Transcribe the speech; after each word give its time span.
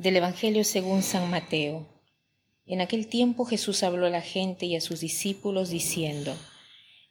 Del 0.00 0.16
Evangelio 0.16 0.64
según 0.64 1.02
San 1.02 1.28
Mateo. 1.28 1.86
En 2.64 2.80
aquel 2.80 3.06
tiempo 3.06 3.44
Jesús 3.44 3.82
habló 3.82 4.06
a 4.06 4.08
la 4.08 4.22
gente 4.22 4.64
y 4.64 4.74
a 4.74 4.80
sus 4.80 5.00
discípulos 5.00 5.68
diciendo, 5.68 6.34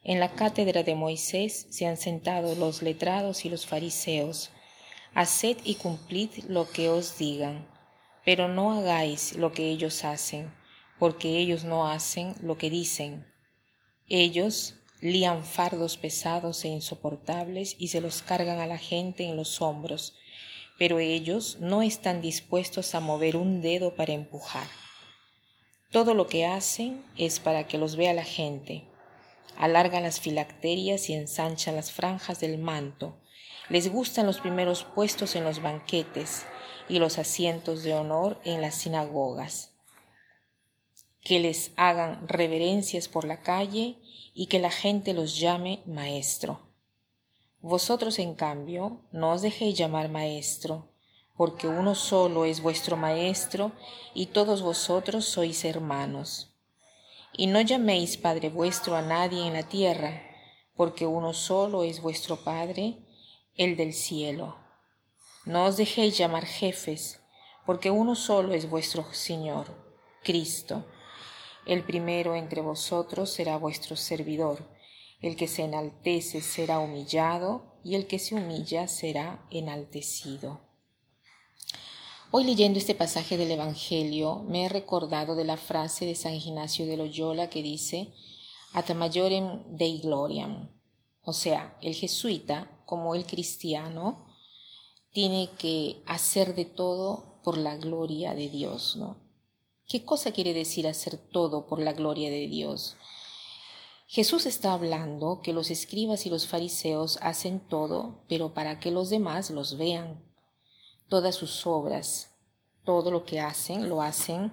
En 0.02 0.18
la 0.18 0.32
cátedra 0.32 0.82
de 0.82 0.96
Moisés 0.96 1.68
se 1.70 1.86
han 1.86 1.96
sentado 1.96 2.56
los 2.56 2.82
letrados 2.82 3.44
y 3.44 3.48
los 3.48 3.64
fariseos. 3.64 4.50
Haced 5.14 5.58
y 5.62 5.76
cumplid 5.76 6.30
lo 6.48 6.68
que 6.68 6.88
os 6.88 7.16
digan, 7.16 7.64
pero 8.24 8.48
no 8.48 8.72
hagáis 8.72 9.36
lo 9.36 9.52
que 9.52 9.70
ellos 9.70 10.02
hacen, 10.02 10.52
porque 10.98 11.38
ellos 11.38 11.62
no 11.62 11.86
hacen 11.86 12.34
lo 12.42 12.58
que 12.58 12.70
dicen. 12.70 13.24
Ellos 14.08 14.74
lían 15.00 15.44
fardos 15.44 15.96
pesados 15.96 16.64
e 16.64 16.68
insoportables 16.68 17.76
y 17.78 17.86
se 17.86 18.00
los 18.00 18.20
cargan 18.22 18.58
a 18.58 18.66
la 18.66 18.78
gente 18.78 19.28
en 19.28 19.36
los 19.36 19.62
hombros 19.62 20.16
pero 20.80 20.98
ellos 20.98 21.58
no 21.60 21.82
están 21.82 22.22
dispuestos 22.22 22.94
a 22.94 23.00
mover 23.00 23.36
un 23.36 23.60
dedo 23.60 23.96
para 23.96 24.14
empujar. 24.14 24.66
Todo 25.90 26.14
lo 26.14 26.26
que 26.26 26.46
hacen 26.46 27.04
es 27.18 27.38
para 27.38 27.66
que 27.66 27.76
los 27.76 27.96
vea 27.96 28.14
la 28.14 28.24
gente. 28.24 28.84
Alargan 29.58 30.04
las 30.04 30.20
filacterias 30.20 31.10
y 31.10 31.12
ensanchan 31.12 31.76
las 31.76 31.92
franjas 31.92 32.40
del 32.40 32.56
manto. 32.56 33.20
Les 33.68 33.92
gustan 33.92 34.24
los 34.24 34.40
primeros 34.40 34.84
puestos 34.84 35.36
en 35.36 35.44
los 35.44 35.60
banquetes 35.60 36.46
y 36.88 36.98
los 36.98 37.18
asientos 37.18 37.82
de 37.82 37.92
honor 37.92 38.40
en 38.46 38.62
las 38.62 38.76
sinagogas. 38.76 39.74
Que 41.20 41.40
les 41.40 41.72
hagan 41.76 42.26
reverencias 42.26 43.06
por 43.06 43.26
la 43.26 43.42
calle 43.42 43.98
y 44.32 44.46
que 44.46 44.60
la 44.60 44.70
gente 44.70 45.12
los 45.12 45.38
llame 45.38 45.82
maestro. 45.84 46.69
Vosotros, 47.62 48.18
en 48.18 48.34
cambio, 48.34 49.02
no 49.12 49.32
os 49.32 49.42
dejéis 49.42 49.76
llamar 49.76 50.08
maestro, 50.08 50.88
porque 51.36 51.68
uno 51.68 51.94
solo 51.94 52.46
es 52.46 52.62
vuestro 52.62 52.96
maestro, 52.96 53.72
y 54.14 54.26
todos 54.26 54.62
vosotros 54.62 55.26
sois 55.26 55.64
hermanos. 55.66 56.56
Y 57.34 57.48
no 57.48 57.60
llaméis 57.60 58.16
Padre 58.16 58.48
vuestro 58.48 58.96
a 58.96 59.02
nadie 59.02 59.46
en 59.46 59.52
la 59.52 59.62
tierra, 59.62 60.22
porque 60.74 61.06
uno 61.06 61.34
solo 61.34 61.84
es 61.84 62.00
vuestro 62.00 62.42
Padre, 62.42 62.96
el 63.56 63.76
del 63.76 63.92
cielo. 63.92 64.56
No 65.44 65.66
os 65.66 65.76
dejéis 65.76 66.16
llamar 66.16 66.46
jefes, 66.46 67.20
porque 67.66 67.90
uno 67.90 68.14
solo 68.14 68.54
es 68.54 68.70
vuestro 68.70 69.04
Señor, 69.12 69.66
Cristo. 70.24 70.86
El 71.66 71.84
primero 71.84 72.34
entre 72.34 72.62
vosotros 72.62 73.28
será 73.30 73.58
vuestro 73.58 73.96
servidor 73.96 74.79
el 75.20 75.36
que 75.36 75.48
se 75.48 75.64
enaltece 75.64 76.40
será 76.40 76.78
humillado 76.78 77.78
y 77.84 77.94
el 77.94 78.06
que 78.06 78.18
se 78.18 78.34
humilla 78.34 78.88
será 78.88 79.46
enaltecido. 79.50 80.60
Hoy 82.30 82.44
leyendo 82.44 82.78
este 82.78 82.94
pasaje 82.94 83.36
del 83.36 83.50
Evangelio 83.50 84.44
me 84.48 84.64
he 84.64 84.68
recordado 84.68 85.34
de 85.34 85.44
la 85.44 85.56
frase 85.56 86.06
de 86.06 86.14
San 86.14 86.34
Ignacio 86.34 86.86
de 86.86 86.96
Loyola 86.96 87.50
que 87.50 87.62
dice 87.62 88.12
At 88.72 88.88
majorem 88.94 89.64
dei 89.76 89.98
gloriam. 89.98 90.70
O 91.22 91.32
sea, 91.32 91.76
el 91.82 91.94
jesuita, 91.94 92.70
como 92.86 93.14
el 93.16 93.26
cristiano, 93.26 94.26
tiene 95.12 95.50
que 95.58 96.02
hacer 96.06 96.54
de 96.54 96.64
todo 96.66 97.40
por 97.42 97.58
la 97.58 97.76
gloria 97.76 98.32
de 98.34 98.48
Dios, 98.48 98.96
¿no? 98.96 99.16
¿Qué 99.88 100.04
cosa 100.04 100.30
quiere 100.30 100.54
decir 100.54 100.86
hacer 100.86 101.16
todo 101.16 101.66
por 101.66 101.80
la 101.80 101.92
gloria 101.92 102.30
de 102.30 102.46
Dios? 102.46 102.96
Jesús 104.12 104.44
está 104.44 104.72
hablando 104.72 105.40
que 105.40 105.52
los 105.52 105.70
escribas 105.70 106.26
y 106.26 106.30
los 106.30 106.48
fariseos 106.48 107.20
hacen 107.22 107.60
todo, 107.60 108.24
pero 108.28 108.52
para 108.52 108.80
que 108.80 108.90
los 108.90 109.08
demás 109.08 109.50
los 109.50 109.78
vean. 109.78 110.20
Todas 111.08 111.36
sus 111.36 111.64
obras, 111.64 112.34
todo 112.84 113.12
lo 113.12 113.24
que 113.24 113.38
hacen, 113.38 113.88
lo 113.88 114.02
hacen 114.02 114.52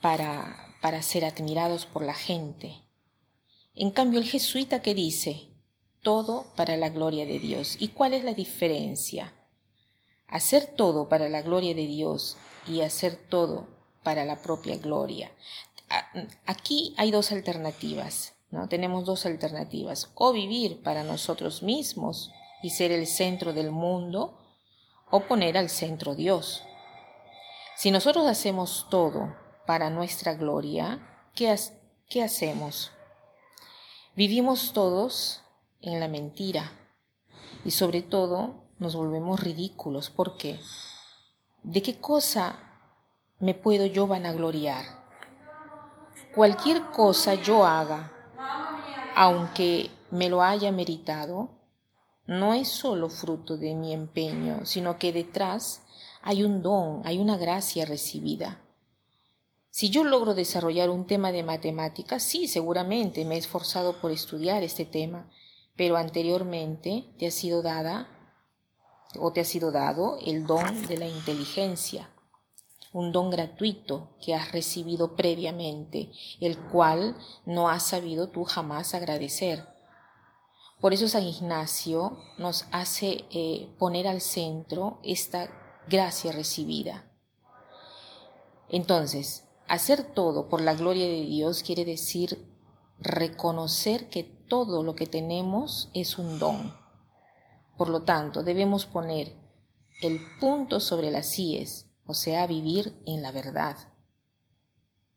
para, 0.00 0.74
para 0.80 1.02
ser 1.02 1.26
admirados 1.26 1.84
por 1.84 2.02
la 2.02 2.14
gente. 2.14 2.80
En 3.74 3.90
cambio, 3.90 4.20
el 4.20 4.26
jesuita 4.26 4.80
que 4.80 4.94
dice, 4.94 5.50
todo 6.02 6.46
para 6.56 6.78
la 6.78 6.88
gloria 6.88 7.26
de 7.26 7.40
Dios. 7.40 7.76
¿Y 7.78 7.88
cuál 7.88 8.14
es 8.14 8.24
la 8.24 8.32
diferencia? 8.32 9.34
Hacer 10.28 10.64
todo 10.64 11.10
para 11.10 11.28
la 11.28 11.42
gloria 11.42 11.74
de 11.74 11.86
Dios 11.86 12.38
y 12.66 12.80
hacer 12.80 13.16
todo 13.28 13.68
para 14.02 14.24
la 14.24 14.40
propia 14.40 14.78
gloria. 14.78 15.30
Aquí 16.46 16.94
hay 16.96 17.10
dos 17.10 17.32
alternativas. 17.32 18.37
¿No? 18.50 18.68
Tenemos 18.68 19.04
dos 19.04 19.26
alternativas, 19.26 20.10
o 20.14 20.32
vivir 20.32 20.82
para 20.82 21.04
nosotros 21.04 21.62
mismos 21.62 22.32
y 22.62 22.70
ser 22.70 22.92
el 22.92 23.06
centro 23.06 23.52
del 23.52 23.70
mundo, 23.70 24.38
o 25.10 25.20
poner 25.20 25.56
al 25.56 25.68
centro 25.68 26.14
Dios. 26.14 26.64
Si 27.76 27.90
nosotros 27.90 28.26
hacemos 28.26 28.86
todo 28.90 29.34
para 29.66 29.90
nuestra 29.90 30.34
gloria, 30.34 31.28
¿qué, 31.34 31.54
qué 32.08 32.22
hacemos? 32.22 32.90
Vivimos 34.16 34.72
todos 34.72 35.42
en 35.80 36.00
la 36.00 36.08
mentira 36.08 36.72
y 37.64 37.70
sobre 37.70 38.02
todo 38.02 38.64
nos 38.78 38.96
volvemos 38.96 39.40
ridículos. 39.40 40.10
¿Por 40.10 40.36
qué? 40.36 40.58
¿De 41.62 41.82
qué 41.82 42.00
cosa 42.00 42.58
me 43.38 43.54
puedo 43.54 43.86
yo 43.86 44.06
vanagloriar? 44.06 44.84
Cualquier 46.34 46.82
cosa 46.90 47.34
yo 47.34 47.64
haga 47.64 48.17
aunque 49.20 49.90
me 50.12 50.28
lo 50.28 50.42
haya 50.42 50.70
meritado, 50.70 51.48
no 52.28 52.54
es 52.54 52.68
solo 52.68 53.08
fruto 53.08 53.56
de 53.56 53.74
mi 53.74 53.92
empeño, 53.92 54.64
sino 54.64 54.96
que 54.96 55.12
detrás 55.12 55.82
hay 56.22 56.44
un 56.44 56.62
don, 56.62 57.02
hay 57.04 57.18
una 57.18 57.36
gracia 57.36 57.84
recibida. 57.84 58.62
Si 59.70 59.90
yo 59.90 60.04
logro 60.04 60.34
desarrollar 60.34 60.88
un 60.88 61.04
tema 61.08 61.32
de 61.32 61.42
matemáticas, 61.42 62.22
sí, 62.22 62.46
seguramente 62.46 63.24
me 63.24 63.34
he 63.34 63.38
esforzado 63.38 64.00
por 64.00 64.12
estudiar 64.12 64.62
este 64.62 64.84
tema, 64.84 65.28
pero 65.74 65.96
anteriormente 65.96 67.12
te 67.18 67.26
ha 67.26 67.32
sido 67.32 67.60
dada 67.60 68.06
o 69.18 69.32
te 69.32 69.40
ha 69.40 69.44
sido 69.44 69.72
dado 69.72 70.18
el 70.24 70.46
don 70.46 70.86
de 70.86 70.96
la 70.96 71.08
inteligencia 71.08 72.08
un 72.92 73.12
don 73.12 73.30
gratuito 73.30 74.16
que 74.24 74.34
has 74.34 74.52
recibido 74.52 75.14
previamente, 75.16 76.10
el 76.40 76.58
cual 76.58 77.16
no 77.44 77.68
has 77.68 77.84
sabido 77.84 78.28
tú 78.28 78.44
jamás 78.44 78.94
agradecer. 78.94 79.66
Por 80.80 80.92
eso 80.94 81.08
San 81.08 81.24
Ignacio 81.24 82.18
nos 82.38 82.66
hace 82.70 83.24
eh, 83.30 83.74
poner 83.78 84.06
al 84.06 84.20
centro 84.20 85.00
esta 85.02 85.50
gracia 85.88 86.30
recibida. 86.32 87.10
Entonces, 88.68 89.44
hacer 89.66 90.02
todo 90.02 90.48
por 90.48 90.60
la 90.60 90.74
gloria 90.74 91.06
de 91.06 91.22
Dios 91.22 91.62
quiere 91.62 91.84
decir 91.84 92.46
reconocer 93.00 94.08
que 94.08 94.22
todo 94.22 94.82
lo 94.82 94.94
que 94.94 95.06
tenemos 95.06 95.90
es 95.94 96.18
un 96.18 96.38
don. 96.38 96.74
Por 97.76 97.88
lo 97.88 98.02
tanto, 98.02 98.42
debemos 98.42 98.86
poner 98.86 99.36
el 100.00 100.20
punto 100.40 100.80
sobre 100.80 101.10
las 101.10 101.38
o 102.08 102.14
sea, 102.14 102.46
vivir 102.46 103.00
en 103.06 103.22
la 103.22 103.30
verdad. 103.30 103.76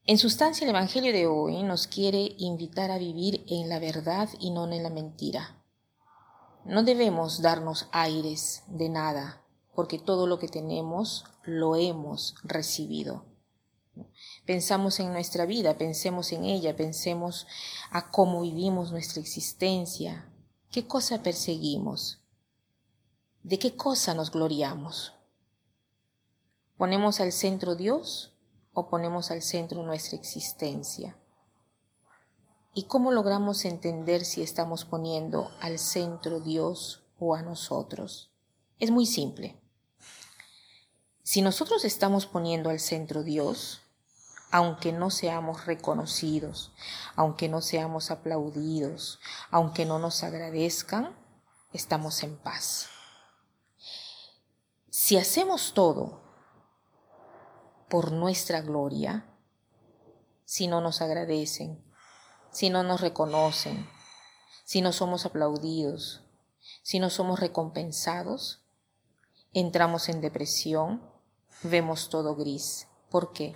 En 0.06 0.18
sustancia, 0.18 0.66
el 0.66 0.72
Evangelio 0.72 1.13
de 1.13 1.25
hoy 1.25 1.63
nos 1.63 1.88
quiere 1.88 2.35
invitar 2.38 2.91
a 2.91 2.97
vivir 2.97 3.46
en 3.47 3.69
la 3.69 3.79
verdad 3.79 4.28
y 4.40 4.52
no 4.52 4.69
en 4.69 4.84
la 4.84 4.90
mentira. 4.90 5.63
No 6.66 6.84
debemos 6.84 7.41
darnos 7.41 7.88
aires 7.94 8.63
de 8.68 8.90
nada, 8.90 9.41
porque 9.74 10.00
todo 10.00 10.28
lo 10.28 10.38
que 10.38 10.50
tenemos 10.50 11.24
lo 11.44 11.78
hemos 11.78 12.36
recibido. 12.44 13.24
Pensamos 14.45 15.00
en 15.00 15.13
nuestra 15.13 15.45
vida, 15.45 15.77
pensemos 15.77 16.33
en 16.33 16.44
ella, 16.44 16.75
pensemos 16.75 17.48
a 17.89 18.12
cómo 18.12 18.42
vivimos 18.42 18.92
nuestra 18.92 19.21
existencia, 19.21 20.30
qué 20.71 20.88
cosa 20.88 21.24
perseguimos, 21.24 22.19
de 23.44 23.60
qué 23.60 23.77
cosa 23.77 24.13
nos 24.13 24.30
gloriamos. 24.30 25.13
¿Ponemos 26.81 27.19
al 27.19 27.31
centro 27.31 27.75
Dios 27.75 28.33
o 28.74 28.89
ponemos 28.89 29.30
al 29.30 29.44
centro 29.44 29.83
nuestra 29.83 30.18
existencia? 30.18 31.16
¿Y 32.74 32.86
cómo 32.86 33.12
logramos 33.12 33.66
entender 33.66 34.25
si 34.25 34.42
estamos 34.42 34.83
poniendo 34.83 35.51
al 35.62 35.78
centro 35.78 36.39
Dios 36.39 37.04
o 37.19 37.36
a 37.36 37.44
nosotros? 37.44 38.31
Es 38.80 38.89
muy 38.89 39.06
simple. 39.06 39.62
Si 41.22 41.44
nosotros 41.44 41.86
estamos 41.86 42.25
poniendo 42.25 42.72
al 42.72 42.80
centro 42.80 43.22
Dios, 43.22 43.84
aunque 44.50 44.92
no 44.92 45.12
seamos 45.12 45.68
reconocidos, 45.68 46.74
aunque 47.16 47.48
no 47.48 47.62
seamos 47.62 48.10
aplaudidos, 48.10 49.19
aunque 49.51 49.86
no 49.86 50.00
nos 50.00 50.24
agradezcan, 50.24 51.16
estamos 51.74 52.24
en 52.24 52.38
paz. 52.38 52.88
Si 54.89 55.18
hacemos 55.18 55.75
todo 55.75 56.31
por 57.91 58.13
nuestra 58.13 58.61
gloria 58.61 59.25
si 60.45 60.67
no 60.67 60.79
nos 60.79 61.01
agradecen, 61.01 61.83
si 62.49 62.69
no 62.69 62.83
nos 62.83 63.01
reconocen, 63.01 63.85
si 64.63 64.81
no 64.81 64.93
somos 64.93 65.25
aplaudidos, 65.25 66.23
si 66.83 66.99
no 66.99 67.09
somos 67.09 67.41
recompensados? 67.41 68.63
Entramos 69.51 70.07
en 70.07 70.21
depresión, 70.21 71.03
vemos 71.63 72.07
todo 72.07 72.38
gris. 72.38 72.88
¿Por 73.09 73.33
qué? 73.33 73.55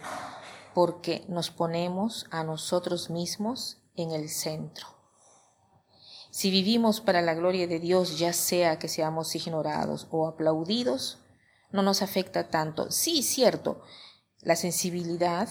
Porque 0.73 1.23
nos 1.29 1.49
ponemos 1.49 2.27
a 2.29 2.43
nosotros 2.43 3.09
mismos 3.09 3.77
en 3.95 4.11
el 4.11 4.27
centro. 4.27 4.87
Si 6.29 6.51
vivimos 6.51 6.99
para 6.99 7.21
la 7.21 7.35
gloria 7.35 7.67
de 7.67 7.79
Dios, 7.79 8.19
ya 8.19 8.33
sea 8.33 8.79
que 8.79 8.89
seamos 8.89 9.33
ignorados 9.33 10.09
o 10.11 10.27
aplaudidos, 10.27 11.19
no 11.71 11.81
nos 11.81 12.01
afecta 12.01 12.49
tanto. 12.49 12.91
Sí, 12.91 13.23
cierto, 13.23 13.81
la 14.45 14.56
sensibilidad 14.56 15.50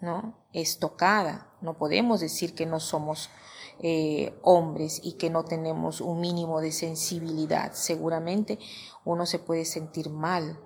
¿no? 0.00 0.38
es 0.52 0.78
tocada. 0.78 1.50
No 1.60 1.76
podemos 1.76 2.20
decir 2.20 2.54
que 2.54 2.66
no 2.66 2.78
somos 2.78 3.30
eh, 3.80 4.38
hombres 4.42 5.00
y 5.02 5.14
que 5.14 5.30
no 5.30 5.44
tenemos 5.44 6.00
un 6.00 6.20
mínimo 6.20 6.60
de 6.60 6.70
sensibilidad. 6.70 7.72
Seguramente 7.72 8.60
uno 9.04 9.26
se 9.26 9.40
puede 9.40 9.64
sentir 9.64 10.10
mal, 10.10 10.60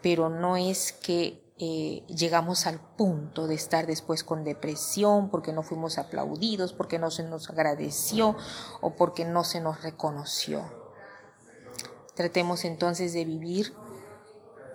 pero 0.00 0.30
no 0.30 0.56
es 0.56 0.92
que 0.92 1.42
eh, 1.58 2.04
llegamos 2.06 2.66
al 2.66 2.78
punto 2.78 3.46
de 3.46 3.54
estar 3.54 3.86
después 3.86 4.22
con 4.22 4.44
depresión 4.44 5.28
porque 5.30 5.52
no 5.52 5.62
fuimos 5.62 5.98
aplaudidos, 5.98 6.72
porque 6.72 6.98
no 6.98 7.10
se 7.10 7.24
nos 7.24 7.50
agradeció 7.50 8.36
o 8.80 8.94
porque 8.94 9.24
no 9.24 9.42
se 9.42 9.60
nos 9.60 9.82
reconoció. 9.82 10.62
Tratemos 12.14 12.64
entonces 12.64 13.12
de 13.12 13.24
vivir 13.24 13.74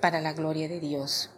para 0.01 0.19
la 0.19 0.33
gloria 0.33 0.67
de 0.67 0.79
Dios. 0.79 1.29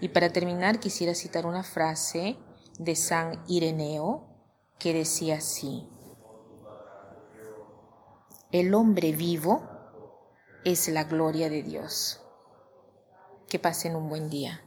Y 0.00 0.08
para 0.08 0.30
terminar 0.30 0.80
quisiera 0.80 1.14
citar 1.14 1.46
una 1.46 1.62
frase 1.62 2.36
de 2.78 2.96
San 2.96 3.42
Ireneo 3.48 4.28
que 4.78 4.92
decía 4.92 5.36
así, 5.36 5.88
el 8.52 8.74
hombre 8.74 9.12
vivo 9.12 9.68
es 10.64 10.88
la 10.88 11.04
gloria 11.04 11.48
de 11.48 11.62
Dios. 11.62 12.20
Que 13.48 13.58
pasen 13.58 13.94
un 13.94 14.08
buen 14.08 14.28
día. 14.28 14.65